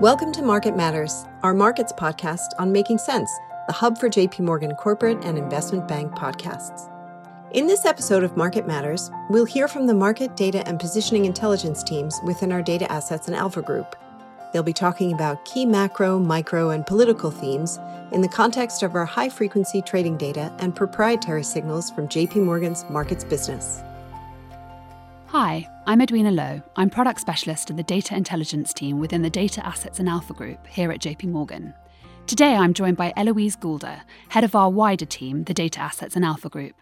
[0.00, 3.28] Welcome to Market Matters, our markets podcast on making sense,
[3.66, 6.88] the hub for JP Morgan corporate and investment bank podcasts.
[7.50, 11.82] In this episode of Market Matters, we'll hear from the market data and positioning intelligence
[11.82, 13.96] teams within our data assets and Alpha Group.
[14.52, 17.80] They'll be talking about key macro, micro, and political themes
[18.12, 22.88] in the context of our high frequency trading data and proprietary signals from JP Morgan's
[22.88, 23.82] markets business.
[25.32, 26.62] Hi, I'm Edwina Lowe.
[26.76, 30.66] I'm product specialist in the data intelligence team within the Data Assets and Alpha Group
[30.66, 31.74] here at JP Morgan.
[32.26, 36.24] Today I'm joined by Eloise Goulder, head of our wider team, the Data Assets and
[36.24, 36.76] Alpha Group.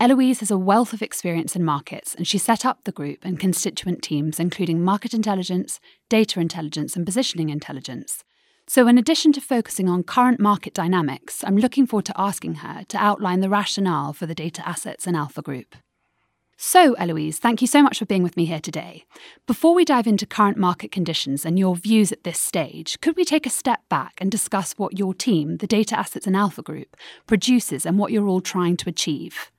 [0.00, 3.38] Eloise has a wealth of experience in markets, and she set up the group and
[3.38, 8.24] constituent teams, including market intelligence, data intelligence, and positioning intelligence.
[8.66, 12.84] So, in addition to focusing on current market dynamics, I'm looking forward to asking her
[12.88, 15.76] to outline the rationale for the Data Assets and Alpha Group.
[16.64, 19.04] So, Eloise, thank you so much for being with me here today.
[19.48, 23.24] Before we dive into current market conditions and your views at this stage, could we
[23.24, 26.96] take a step back and discuss what your team, the Data Assets and Alpha Group,
[27.26, 29.50] produces and what you're all trying to achieve?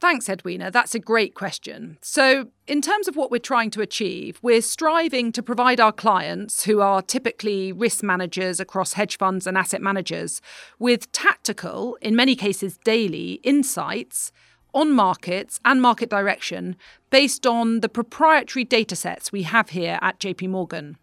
[0.00, 0.72] Thanks, Edwina.
[0.72, 1.98] That's a great question.
[2.02, 6.64] So, in terms of what we're trying to achieve, we're striving to provide our clients,
[6.64, 10.40] who are typically risk managers across hedge funds and asset managers,
[10.80, 14.32] with tactical, in many cases daily, insights
[14.74, 16.76] on markets and market direction
[17.10, 20.98] based on the proprietary datasets we have here at JP Morgan.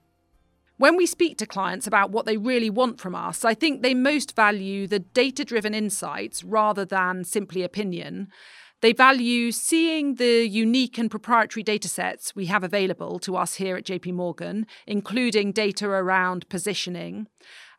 [0.77, 3.93] When we speak to clients about what they really want from us, I think they
[3.93, 8.29] most value the data driven insights rather than simply opinion.
[8.81, 13.85] They value seeing the unique and proprietary datasets we have available to us here at
[13.85, 17.27] JP Morgan, including data around positioning,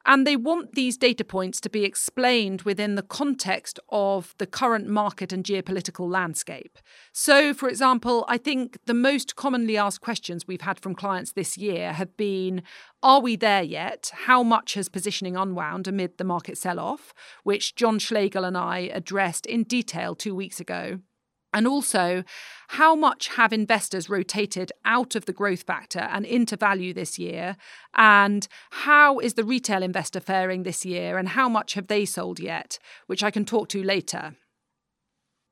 [0.05, 4.89] and they want these data points to be explained within the context of the current
[4.89, 6.79] market and geopolitical landscape.
[7.13, 11.57] So, for example, I think the most commonly asked questions we've had from clients this
[11.57, 12.63] year have been
[13.03, 14.11] Are we there yet?
[14.27, 17.13] How much has positioning unwound amid the market sell off,
[17.45, 21.01] which John Schlegel and I addressed in detail two weeks ago?
[21.55, 22.25] And also,
[22.69, 27.57] how much have investors rotated out of the growth factor and into value this year?
[27.95, 31.19] And how is the retail investor faring this year?
[31.19, 32.79] And how much have they sold yet?
[33.07, 34.35] Which I can talk to later.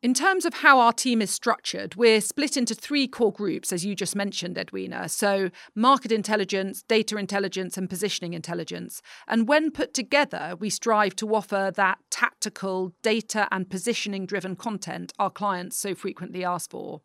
[0.02, 3.84] In terms of how our team is structured, we're split into three core groups, as
[3.84, 5.10] you just mentioned, Edwina.
[5.10, 9.02] So, market intelligence, data intelligence, and positioning intelligence.
[9.28, 15.12] And when put together, we strive to offer that tactical, data and positioning driven content
[15.18, 17.02] our clients so frequently ask for.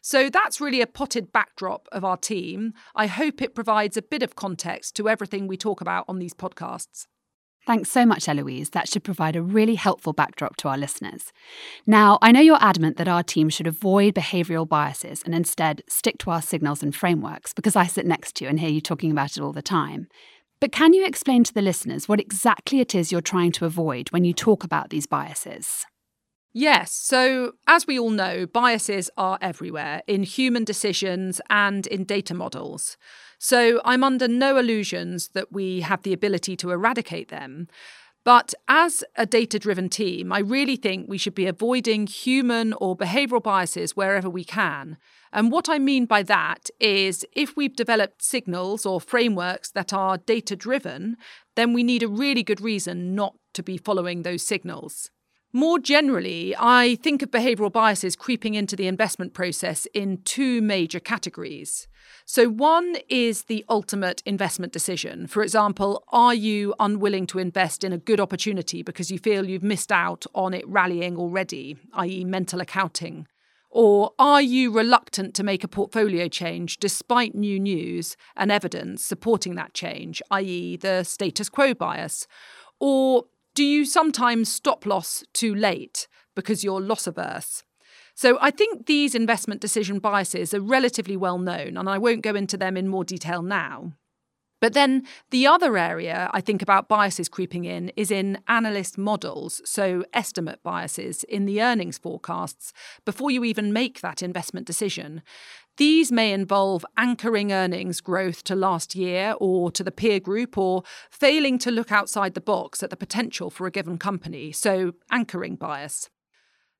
[0.00, 2.72] So, that's really a potted backdrop of our team.
[2.94, 6.32] I hope it provides a bit of context to everything we talk about on these
[6.32, 7.08] podcasts.
[7.68, 8.70] Thanks so much, Eloise.
[8.70, 11.34] That should provide a really helpful backdrop to our listeners.
[11.86, 16.16] Now, I know you're adamant that our team should avoid behavioural biases and instead stick
[16.20, 19.10] to our signals and frameworks because I sit next to you and hear you talking
[19.10, 20.08] about it all the time.
[20.60, 24.08] But can you explain to the listeners what exactly it is you're trying to avoid
[24.12, 25.84] when you talk about these biases?
[26.60, 26.90] Yes.
[26.90, 32.96] So, as we all know, biases are everywhere in human decisions and in data models.
[33.38, 37.68] So I'm under no illusions that we have the ability to eradicate them.
[38.24, 42.96] But as a data driven team, I really think we should be avoiding human or
[42.96, 44.96] behavioral biases wherever we can.
[45.32, 50.18] And what I mean by that is if we've developed signals or frameworks that are
[50.18, 51.18] data driven,
[51.54, 55.12] then we need a really good reason not to be following those signals.
[55.58, 61.00] More generally, I think of behavioural biases creeping into the investment process in two major
[61.00, 61.88] categories.
[62.24, 65.26] So, one is the ultimate investment decision.
[65.26, 69.64] For example, are you unwilling to invest in a good opportunity because you feel you've
[69.64, 73.26] missed out on it rallying already, i.e., mental accounting?
[73.68, 79.56] Or are you reluctant to make a portfolio change despite new news and evidence supporting
[79.56, 82.28] that change, i.e., the status quo bias?
[82.78, 83.24] Or
[83.58, 87.64] do you sometimes stop loss too late because you're loss averse?
[88.14, 92.36] So I think these investment decision biases are relatively well known, and I won't go
[92.36, 93.94] into them in more detail now.
[94.60, 99.60] But then the other area I think about biases creeping in is in analyst models,
[99.64, 102.72] so estimate biases in the earnings forecasts
[103.04, 105.20] before you even make that investment decision.
[105.78, 110.82] These may involve anchoring earnings growth to last year or to the peer group, or
[111.08, 115.54] failing to look outside the box at the potential for a given company, so anchoring
[115.54, 116.10] bias.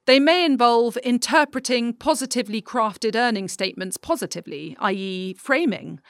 [0.06, 6.00] They may involve interpreting positively crafted earnings statements positively, i.e., framing,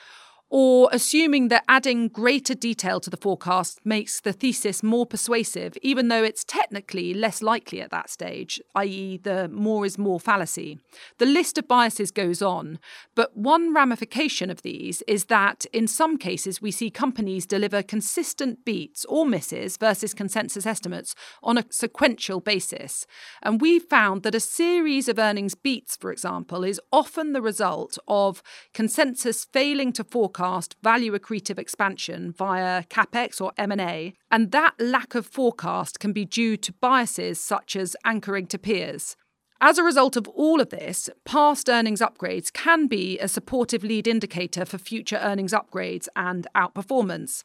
[0.51, 6.09] or assuming that adding greater detail to the forecast makes the thesis more persuasive, even
[6.09, 10.79] though it's technically less likely at that stage, i.e., the more is more fallacy.
[11.19, 12.79] The list of biases goes on,
[13.15, 18.65] but one ramification of these is that in some cases we see companies deliver consistent
[18.65, 23.07] beats or misses versus consensus estimates on a sequential basis.
[23.43, 27.99] And we've found that a series of earnings beats, for example, is often the result
[28.09, 28.43] of
[28.73, 35.17] consensus failing to forecast forecast value accretive expansion via capex or M&A, and that lack
[35.17, 39.17] of forecast can be due to biases such as anchoring to peers.
[39.61, 44.07] As a result of all of this, past earnings upgrades can be a supportive lead
[44.07, 47.43] indicator for future earnings upgrades and outperformance.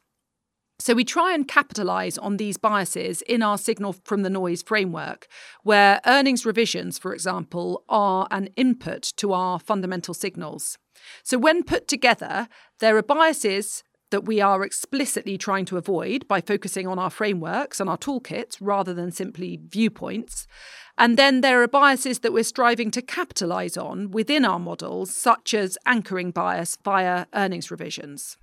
[0.78, 5.26] So we try and capitalize on these biases in our signal from the noise framework,
[5.64, 10.78] where earnings revisions, for example, are an input to our fundamental signals.
[11.22, 12.48] So when put together,
[12.80, 17.80] there are biases that we are explicitly trying to avoid by focusing on our frameworks
[17.80, 20.46] and our toolkits rather than simply viewpoints.
[20.96, 25.52] And then there are biases that we're striving to capitalize on within our models, such
[25.52, 28.36] as anchoring bias via earnings revisions.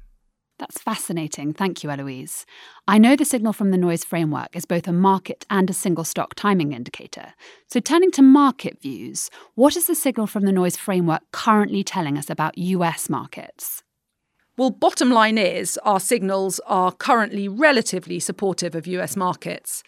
[0.62, 1.54] That's fascinating.
[1.54, 2.46] Thank you, Eloise.
[2.88, 6.04] I know the signal from the noise framework is both a market and a single
[6.04, 7.34] stock timing indicator.
[7.66, 12.16] So, turning to market views, what is the signal from the noise framework currently telling
[12.16, 13.82] us about US markets?
[14.56, 19.82] Well, bottom line is our signals are currently relatively supportive of US markets.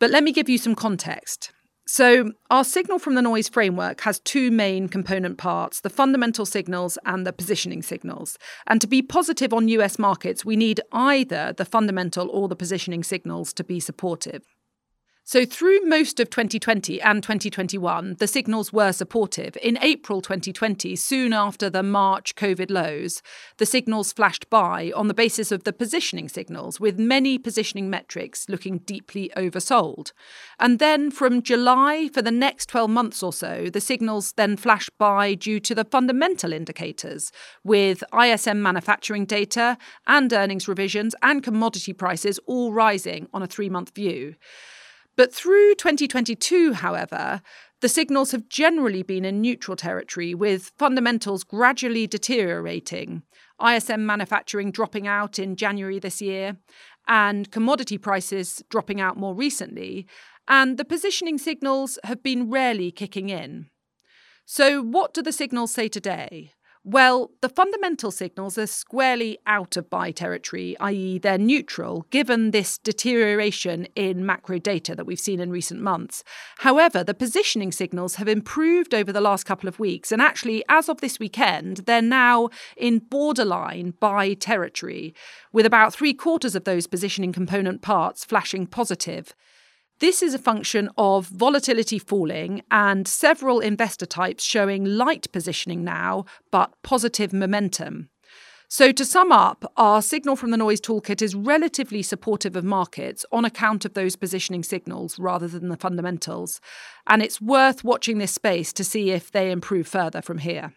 [0.00, 1.52] But let me give you some context.
[1.88, 6.98] So, our signal from the noise framework has two main component parts the fundamental signals
[7.06, 8.38] and the positioning signals.
[8.66, 13.04] And to be positive on US markets, we need either the fundamental or the positioning
[13.04, 14.42] signals to be supportive.
[15.28, 19.58] So, through most of 2020 and 2021, the signals were supportive.
[19.60, 23.22] In April 2020, soon after the March COVID lows,
[23.56, 28.48] the signals flashed buy on the basis of the positioning signals, with many positioning metrics
[28.48, 30.12] looking deeply oversold.
[30.60, 34.96] And then from July, for the next 12 months or so, the signals then flashed
[34.96, 37.32] buy due to the fundamental indicators,
[37.64, 39.76] with ISM manufacturing data
[40.06, 44.36] and earnings revisions and commodity prices all rising on a three month view.
[45.16, 47.40] But through 2022, however,
[47.80, 53.22] the signals have generally been in neutral territory, with fundamentals gradually deteriorating,
[53.66, 56.58] ISM manufacturing dropping out in January this year,
[57.08, 60.06] and commodity prices dropping out more recently,
[60.48, 63.66] and the positioning signals have been rarely kicking in.
[64.44, 66.52] So, what do the signals say today?
[66.88, 72.78] Well, the fundamental signals are squarely out of buy territory, i.e., they're neutral, given this
[72.78, 76.22] deterioration in macro data that we've seen in recent months.
[76.58, 80.88] However, the positioning signals have improved over the last couple of weeks, and actually, as
[80.88, 85.12] of this weekend, they're now in borderline buy territory,
[85.52, 89.34] with about three quarters of those positioning component parts flashing positive.
[89.98, 96.26] This is a function of volatility falling and several investor types showing light positioning now,
[96.50, 98.10] but positive momentum.
[98.68, 103.24] So, to sum up, our signal from the noise toolkit is relatively supportive of markets
[103.32, 106.60] on account of those positioning signals rather than the fundamentals.
[107.06, 110.74] And it's worth watching this space to see if they improve further from here.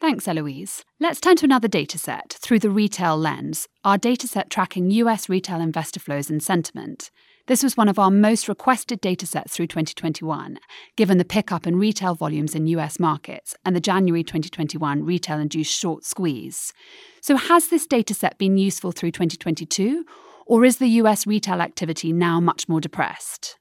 [0.00, 0.84] Thanks, Eloise.
[1.00, 6.00] Let's turn to another dataset through the retail lens, our dataset tracking US retail investor
[6.00, 7.10] flows and sentiment.
[7.48, 10.58] This was one of our most requested datasets through 2021,
[10.96, 15.74] given the pickup in retail volumes in US markets and the January 2021 retail induced
[15.74, 16.74] short squeeze.
[17.22, 20.04] So, has this dataset been useful through 2022,
[20.44, 23.58] or is the US retail activity now much more depressed?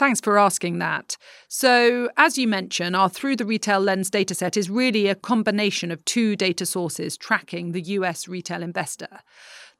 [0.00, 1.18] Thanks for asking that.
[1.46, 6.02] So, as you mentioned, our Through the Retail Lens dataset is really a combination of
[6.06, 9.20] two data sources tracking the US retail investor.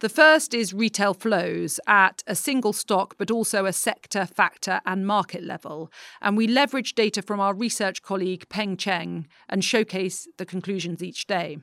[0.00, 5.06] The first is retail flows at a single stock, but also a sector, factor, and
[5.06, 5.90] market level.
[6.20, 11.28] And we leverage data from our research colleague Peng Cheng and showcase the conclusions each
[11.28, 11.60] day.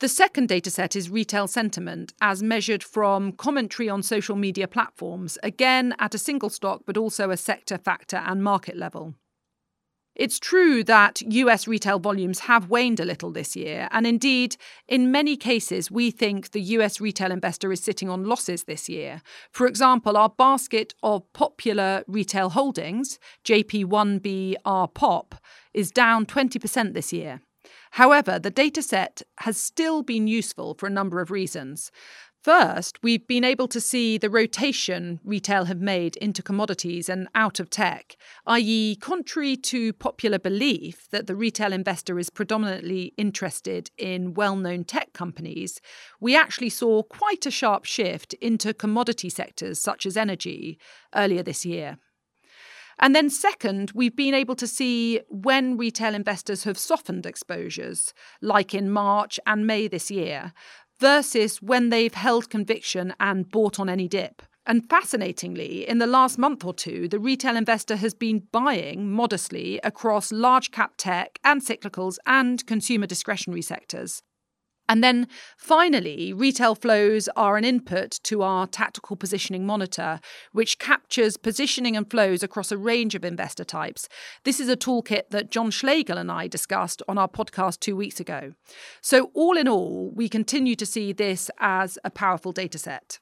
[0.00, 5.94] The second dataset is retail sentiment, as measured from commentary on social media platforms, again
[5.98, 9.14] at a single stock, but also a sector, factor, and market level.
[10.16, 14.56] It's true that US retail volumes have waned a little this year, and indeed,
[14.88, 19.20] in many cases, we think the US retail investor is sitting on losses this year.
[19.52, 25.32] For example, our basket of popular retail holdings, JP1B RPOP,
[25.74, 27.42] is down 20% this year.
[27.90, 31.90] However, the dataset has still been useful for a number of reasons.
[32.42, 37.60] First, we've been able to see the rotation retail have made into commodities and out
[37.60, 38.16] of tech,
[38.46, 44.84] i.e., contrary to popular belief that the retail investor is predominantly interested in well known
[44.84, 45.82] tech companies,
[46.18, 50.78] we actually saw quite a sharp shift into commodity sectors such as energy
[51.14, 51.98] earlier this year.
[53.00, 58.74] And then, second, we've been able to see when retail investors have softened exposures, like
[58.74, 60.52] in March and May this year,
[61.00, 64.42] versus when they've held conviction and bought on any dip.
[64.66, 69.80] And fascinatingly, in the last month or two, the retail investor has been buying modestly
[69.82, 74.22] across large cap tech and cyclicals and consumer discretionary sectors.
[74.90, 80.18] And then finally, retail flows are an input to our tactical positioning monitor,
[80.50, 84.08] which captures positioning and flows across a range of investor types.
[84.42, 88.18] This is a toolkit that John Schlegel and I discussed on our podcast two weeks
[88.18, 88.54] ago.
[89.00, 93.20] So, all in all, we continue to see this as a powerful data set.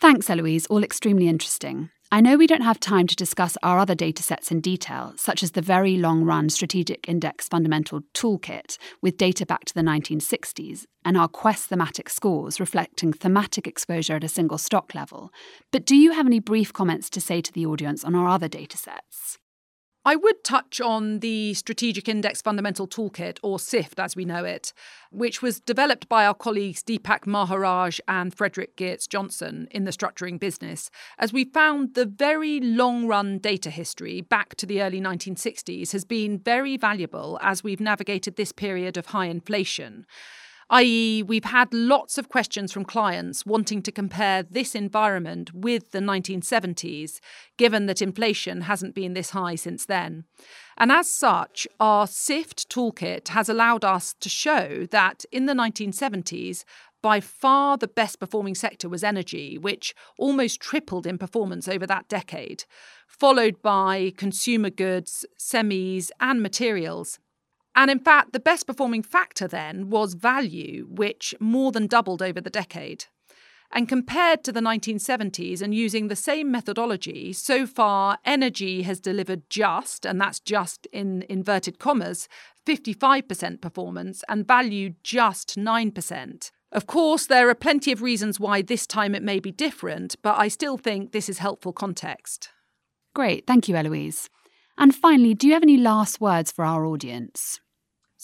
[0.00, 1.90] Thanks, Eloise, all extremely interesting.
[2.14, 5.52] I know we don't have time to discuss our other datasets in detail, such as
[5.52, 11.16] the very long run Strategic Index Fundamental Toolkit with data back to the 1960s, and
[11.16, 15.32] our Quest thematic scores reflecting thematic exposure at a single stock level.
[15.70, 18.46] But do you have any brief comments to say to the audience on our other
[18.46, 19.38] datasets?
[20.04, 24.72] I would touch on the Strategic Index Fundamental Toolkit, or SIFT as we know it,
[25.12, 30.40] which was developed by our colleagues Deepak Maharaj and Frederick Geertz Johnson in the structuring
[30.40, 35.92] business, as we found the very long run data history back to the early 1960s
[35.92, 40.04] has been very valuable as we've navigated this period of high inflation
[40.72, 45.98] i.e., we've had lots of questions from clients wanting to compare this environment with the
[45.98, 47.20] 1970s,
[47.58, 50.24] given that inflation hasn't been this high since then.
[50.78, 56.64] And as such, our SIFT toolkit has allowed us to show that in the 1970s,
[57.02, 62.08] by far the best performing sector was energy, which almost tripled in performance over that
[62.08, 62.64] decade,
[63.06, 67.18] followed by consumer goods, semis, and materials.
[67.74, 72.40] And in fact, the best performing factor then was value, which more than doubled over
[72.40, 73.06] the decade.
[73.74, 79.48] And compared to the 1970s and using the same methodology, so far energy has delivered
[79.48, 82.28] just, and that's just in inverted commas,
[82.66, 86.50] 55% performance and value just 9%.
[86.70, 90.38] Of course, there are plenty of reasons why this time it may be different, but
[90.38, 92.50] I still think this is helpful context.
[93.14, 94.28] Great, thank you, Eloise.
[94.76, 97.60] And finally, do you have any last words for our audience?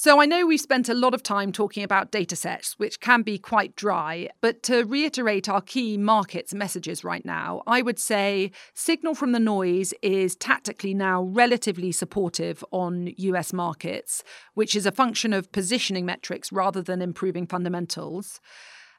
[0.00, 3.22] So I know we've spent a lot of time talking about data sets, which can
[3.22, 8.52] be quite dry, but to reiterate our key markets messages right now, I would say
[8.74, 14.22] signal from the noise is tactically now relatively supportive on US markets,
[14.54, 18.40] which is a function of positioning metrics rather than improving fundamentals.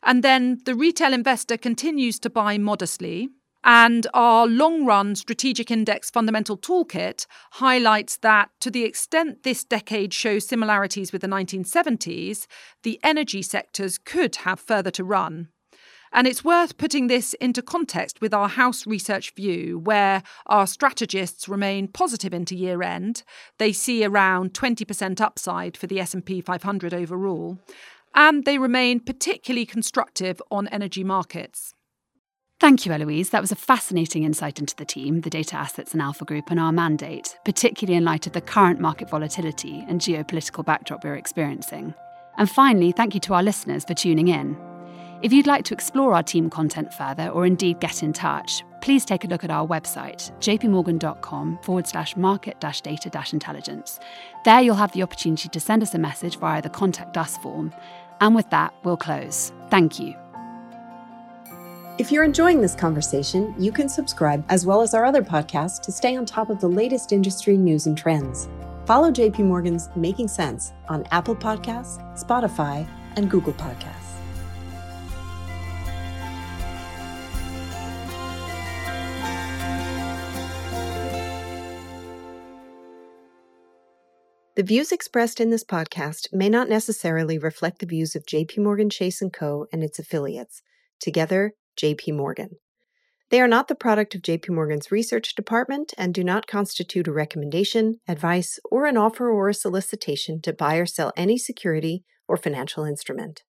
[0.03, 3.29] And then the retail investor continues to buy modestly,
[3.63, 10.13] and our long run strategic index fundamental toolkit highlights that to the extent this decade
[10.13, 12.47] shows similarities with the 1970s,
[12.83, 15.49] the energy sectors could have further to run.
[16.11, 21.47] And it's worth putting this into context with our house research view, where our strategists
[21.47, 23.23] remain positive into year end.
[23.59, 27.59] They see around 20% upside for the S&P 500 overall,
[28.15, 31.75] and they remain particularly constructive on energy markets.
[32.59, 33.29] Thank you, Eloise.
[33.29, 36.59] That was a fascinating insight into the team, the data assets and Alpha Group, and
[36.59, 41.93] our mandate, particularly in light of the current market volatility and geopolitical backdrop we're experiencing.
[42.37, 44.57] And finally, thank you to our listeners for tuning in.
[45.21, 49.05] If you'd like to explore our team content further or indeed get in touch, please
[49.05, 53.99] take a look at our website, jpmorgan.com forward slash market data intelligence.
[54.43, 57.73] There you'll have the opportunity to send us a message via the Contact Us form.
[58.19, 59.53] And with that, we'll close.
[59.69, 60.13] Thank you.
[61.99, 65.91] If you're enjoying this conversation, you can subscribe as well as our other podcasts to
[65.91, 68.47] stay on top of the latest industry news and trends.
[68.85, 72.87] Follow JP Morgan's Making Sense on Apple Podcasts, Spotify,
[73.17, 74.15] and Google Podcasts.
[84.55, 88.89] The views expressed in this podcast may not necessarily reflect the views of JP Morgan
[88.89, 90.61] Chase & Co and its affiliates.
[91.01, 92.57] Together, JP Morgan.
[93.29, 97.11] They are not the product of JP Morgan's research department and do not constitute a
[97.11, 102.37] recommendation, advice, or an offer or a solicitation to buy or sell any security or
[102.37, 103.43] financial instrument.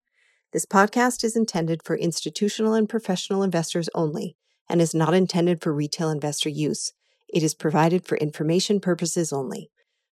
[0.52, 4.36] This podcast is intended for institutional and professional investors only
[4.68, 6.92] and is not intended for retail investor use.
[7.28, 9.70] It is provided for information purposes only.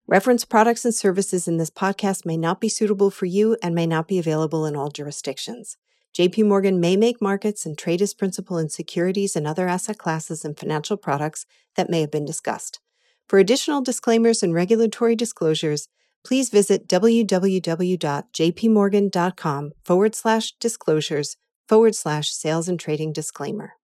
[0.07, 3.85] Reference products and services in this podcast may not be suitable for you and may
[3.85, 5.75] not be available in all jurisdictions.
[6.15, 10.43] JP Morgan may make markets and trade as principal in securities and other asset classes
[10.43, 11.45] and financial products
[11.75, 12.79] that may have been discussed.
[13.29, 15.89] For additional disclaimers and regulatory disclosures,
[16.23, 21.37] please visit www.jpmorgan.com forward slash disclosures
[21.67, 23.76] forward slash sales and trading disclaimer.